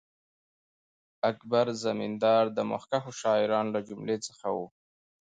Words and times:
اکبر 1.29 1.65
زمینداوری 1.83 2.49
د 2.57 2.59
مخکښو 2.71 3.11
شاعرانو 3.21 3.73
له 3.75 3.81
جملې 3.89 4.17
څخه 4.27 4.47
وو. 4.55 4.65